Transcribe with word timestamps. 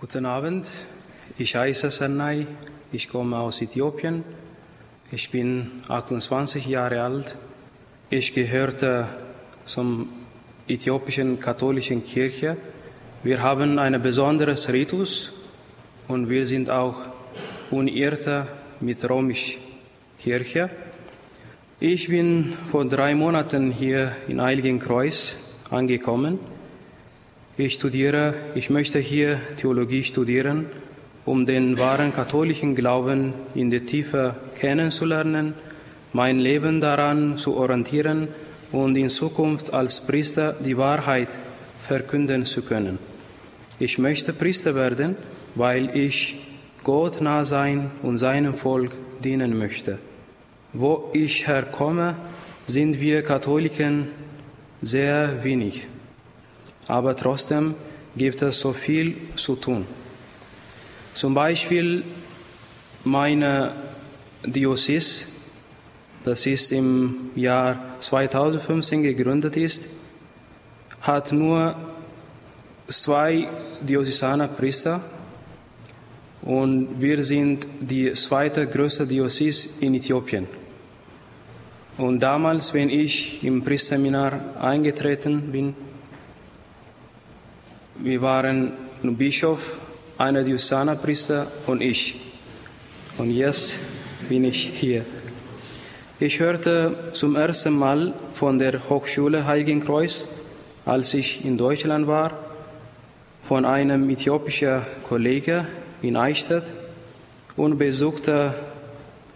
Guten 0.00 0.26
Abend, 0.26 0.68
ich 1.38 1.56
heiße 1.56 1.90
Sanai, 1.90 2.46
ich 2.92 3.08
komme 3.08 3.36
aus 3.36 3.60
Äthiopien, 3.60 4.22
ich 5.10 5.28
bin 5.32 5.72
28 5.88 6.68
Jahre 6.68 7.02
alt, 7.02 7.36
ich 8.08 8.32
gehörte 8.32 9.08
zum 9.64 10.08
äthiopischen 10.68 11.40
katholischen 11.40 12.04
Kirche. 12.04 12.56
Wir 13.24 13.42
haben 13.42 13.80
ein 13.80 14.00
besonderes 14.00 14.72
Ritus 14.72 15.32
und 16.06 16.28
wir 16.28 16.46
sind 16.46 16.70
auch 16.70 16.94
Unierte 17.72 18.46
mit 18.78 19.10
römisch 19.10 19.58
Kirche. 20.16 20.70
Ich 21.80 22.08
bin 22.08 22.52
vor 22.70 22.84
drei 22.84 23.16
Monaten 23.16 23.72
hier 23.72 24.12
in 24.28 24.40
Heiligenkreuz 24.40 25.38
angekommen. 25.70 26.38
Ich 27.60 27.74
studiere, 27.74 28.34
ich 28.54 28.70
möchte 28.70 29.00
hier 29.00 29.40
Theologie 29.56 30.04
studieren, 30.04 30.66
um 31.24 31.44
den 31.44 31.76
wahren 31.76 32.12
katholischen 32.12 32.76
Glauben 32.76 33.34
in 33.52 33.68
der 33.68 33.84
Tiefe 33.84 34.36
kennenzulernen, 34.54 35.54
mein 36.12 36.38
Leben 36.38 36.80
daran 36.80 37.36
zu 37.36 37.56
orientieren 37.56 38.28
und 38.70 38.94
in 38.94 39.10
Zukunft 39.10 39.74
als 39.74 40.06
Priester 40.06 40.54
die 40.64 40.76
Wahrheit 40.76 41.36
verkünden 41.80 42.44
zu 42.44 42.62
können. 42.62 43.00
Ich 43.80 43.98
möchte 43.98 44.32
Priester 44.32 44.76
werden, 44.76 45.16
weil 45.56 45.96
ich 45.96 46.36
Gott 46.84 47.20
nah 47.20 47.44
sein 47.44 47.90
und 48.04 48.18
seinem 48.18 48.54
Volk 48.54 48.92
dienen 49.24 49.58
möchte. 49.58 49.98
Wo 50.72 51.10
ich 51.12 51.48
herkomme, 51.48 52.14
sind 52.68 53.00
wir 53.00 53.22
Katholiken 53.22 54.06
sehr 54.80 55.42
wenig 55.42 55.88
aber 56.88 57.14
trotzdem 57.14 57.74
gibt 58.16 58.42
es 58.42 58.58
so 58.58 58.72
viel 58.72 59.16
zu 59.36 59.56
tun. 59.56 59.86
Zum 61.14 61.34
Beispiel 61.34 62.02
meine 63.04 63.72
Diözese, 64.44 65.26
das 66.24 66.46
ist 66.46 66.72
im 66.72 67.30
Jahr 67.36 67.96
2015 68.00 69.02
gegründet 69.02 69.56
ist, 69.56 69.86
hat 71.00 71.32
nur 71.32 71.76
zwei 72.86 73.48
Diözesaner 73.82 74.48
Priester 74.48 75.00
und 76.42 77.00
wir 77.00 77.22
sind 77.22 77.66
die 77.80 78.12
zweite 78.12 78.66
größte 78.66 79.06
Diözese 79.06 79.68
in 79.80 79.94
Äthiopien. 79.94 80.46
Und 81.98 82.20
damals, 82.20 82.72
wenn 82.74 82.90
ich 82.90 83.42
im 83.44 83.62
Priesterseminar 83.62 84.56
eingetreten 84.60 85.50
bin, 85.50 85.74
wir 88.00 88.22
waren 88.22 88.72
ein 89.02 89.16
Bischof, 89.16 89.76
einer 90.18 90.44
Diözesanpriester 90.44 91.48
und 91.66 91.80
ich. 91.80 92.14
Und 93.18 93.30
jetzt 93.30 93.78
bin 94.28 94.44
ich 94.44 94.70
hier. 94.74 95.04
Ich 96.20 96.38
hörte 96.40 96.94
zum 97.12 97.36
ersten 97.36 97.76
Mal 97.76 98.12
von 98.34 98.58
der 98.58 98.88
Hochschule 98.88 99.46
Heiligenkreuz, 99.46 100.28
als 100.84 101.14
ich 101.14 101.44
in 101.44 101.58
Deutschland 101.58 102.06
war, 102.06 102.32
von 103.42 103.64
einem 103.64 104.08
äthiopischen 104.10 104.82
Kollegen 105.08 105.66
in 106.02 106.16
Eichstätt 106.16 106.64
und 107.56 107.78
besuchte 107.78 108.54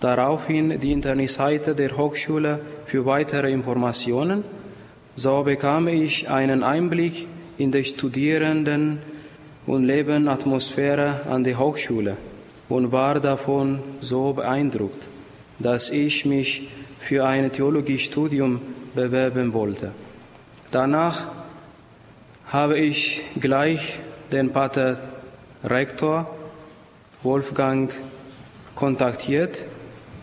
daraufhin 0.00 0.78
die 0.80 0.92
Internetseite 0.92 1.74
der 1.74 1.96
Hochschule 1.96 2.60
für 2.86 3.06
weitere 3.06 3.50
Informationen. 3.50 4.44
So 5.16 5.42
bekam 5.42 5.88
ich 5.88 6.30
einen 6.30 6.62
Einblick 6.62 7.26
in 7.58 7.70
der 7.70 7.84
Studierenden- 7.84 8.98
und 9.66 9.84
Lebenatmosphäre 9.84 11.20
an 11.30 11.44
der 11.44 11.58
Hochschule 11.58 12.16
und 12.68 12.92
war 12.92 13.20
davon 13.20 13.80
so 14.00 14.32
beeindruckt, 14.32 15.06
dass 15.58 15.90
ich 15.90 16.24
mich 16.26 16.68
für 17.00 17.24
ein 17.24 17.50
Theologiestudium 17.50 18.60
bewerben 18.94 19.52
wollte. 19.52 19.92
Danach 20.70 21.28
habe 22.46 22.78
ich 22.78 23.24
gleich 23.38 23.98
den 24.30 24.52
Pater 24.52 24.98
Rektor 25.64 26.34
Wolfgang 27.22 27.92
kontaktiert. 28.74 29.64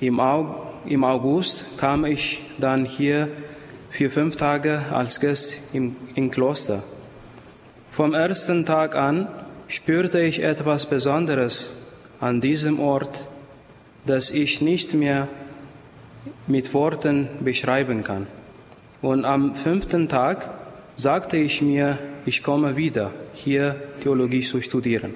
Im 0.00 0.20
August 0.20 1.78
kam 1.78 2.04
ich 2.04 2.42
dann 2.58 2.84
hier 2.84 3.28
für 3.90 4.10
fünf 4.10 4.36
Tage 4.36 4.82
als 4.92 5.20
Gast 5.20 5.54
im, 5.72 5.96
im 6.14 6.30
Kloster. 6.30 6.82
Vom 7.96 8.12
ersten 8.12 8.66
Tag 8.66 8.94
an 8.94 9.26
spürte 9.68 10.20
ich 10.20 10.42
etwas 10.42 10.84
Besonderes 10.84 11.74
an 12.20 12.42
diesem 12.42 12.78
Ort, 12.78 13.26
das 14.04 14.28
ich 14.28 14.60
nicht 14.60 14.92
mehr 14.92 15.28
mit 16.46 16.74
Worten 16.74 17.26
beschreiben 17.40 18.04
kann. 18.04 18.26
Und 19.00 19.24
am 19.24 19.54
fünften 19.54 20.10
Tag 20.10 20.50
sagte 20.98 21.38
ich 21.38 21.62
mir, 21.62 21.96
ich 22.26 22.42
komme 22.42 22.76
wieder 22.76 23.12
hier 23.32 23.76
Theologie 24.02 24.42
zu 24.42 24.60
studieren. 24.60 25.14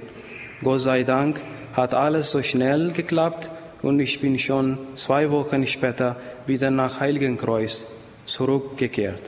Gott 0.62 0.80
sei 0.80 1.02
Dank 1.02 1.38
hat 1.76 1.92
alles 1.92 2.30
so 2.30 2.42
schnell 2.42 2.92
geklappt 2.92 3.50
und 3.82 4.00
ich 4.00 4.22
bin 4.22 4.38
schon 4.38 4.78
zwei 4.94 5.30
Wochen 5.30 5.66
später 5.66 6.16
wieder 6.46 6.70
nach 6.70 6.98
Heiligenkreuz 6.98 7.88
zurückgekehrt. 8.24 9.20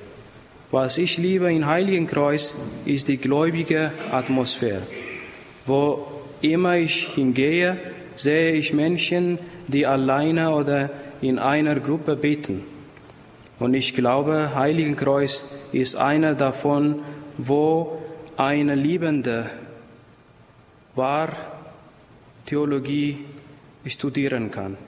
Was 0.72 0.96
ich 0.96 1.18
liebe 1.18 1.52
in 1.52 1.66
Heiligenkreuz 1.66 2.54
ist 2.86 3.08
die 3.08 3.18
gläubige 3.18 3.92
Atmosphäre. 4.10 4.80
Wo 5.66 6.06
immer 6.40 6.78
ich 6.78 7.08
hingehe, 7.08 7.76
sehe 8.14 8.52
ich 8.52 8.72
Menschen, 8.72 9.38
die 9.68 9.86
alleine 9.86 10.48
oder 10.50 10.88
in 11.20 11.38
einer 11.38 11.78
Gruppe 11.78 12.16
beten. 12.16 12.62
Und 13.58 13.74
ich 13.74 13.94
glaube, 13.94 14.54
Heiligenkreuz 14.54 15.44
ist 15.72 15.96
einer 15.96 16.34
davon, 16.34 17.00
wo 17.36 17.98
eine 18.38 18.74
liebende 18.74 19.50
wahr 20.94 21.36
Theologie 22.46 23.18
studieren 23.84 24.50
kann. 24.50 24.78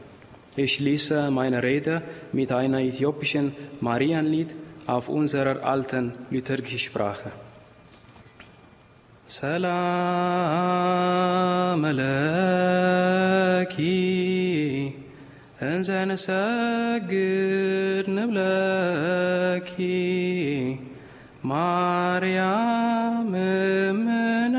Ich 0.57 0.73
schließe 0.73 1.31
meine 1.31 1.63
Rede 1.63 2.01
mit 2.33 2.53
einer 2.53 2.79
äthiopischen 2.81 3.53
Marienlied 3.83 4.55
auf 4.87 5.09
unserer 5.09 5.65
alten 5.73 6.13
liturgischen 6.31 6.79
Sprache. 6.79 7.33
ሰላም 9.37 9.73
ለኪ 11.99 13.77
እንዘ 15.69 15.89
ንሰግድ 16.11 17.15
ንብለኪ 18.17 19.71
ማርያም 21.51 23.33
እምነ 23.45 24.57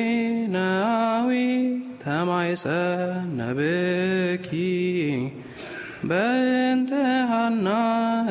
እማርዌናዊ 0.00 1.30
ተማይጸነብኪ 2.02 3.58
በእንተ 6.10 6.90
ሐና 7.30 7.66